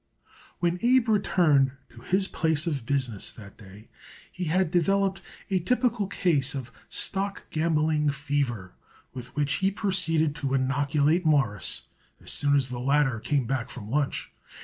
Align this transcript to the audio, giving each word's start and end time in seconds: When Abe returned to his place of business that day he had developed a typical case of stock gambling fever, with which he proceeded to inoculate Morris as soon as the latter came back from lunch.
When 0.57 0.79
Abe 0.81 1.07
returned 1.09 1.73
to 1.89 2.01
his 2.01 2.27
place 2.27 2.65
of 2.65 2.87
business 2.87 3.29
that 3.33 3.55
day 3.55 3.87
he 4.31 4.45
had 4.45 4.71
developed 4.71 5.21
a 5.51 5.59
typical 5.59 6.07
case 6.07 6.55
of 6.55 6.71
stock 6.89 7.45
gambling 7.51 8.09
fever, 8.09 8.73
with 9.13 9.35
which 9.35 9.53
he 9.61 9.69
proceeded 9.69 10.33
to 10.37 10.55
inoculate 10.55 11.23
Morris 11.23 11.83
as 12.19 12.31
soon 12.31 12.55
as 12.55 12.69
the 12.69 12.79
latter 12.79 13.19
came 13.19 13.45
back 13.45 13.69
from 13.69 13.91
lunch. 13.91 14.31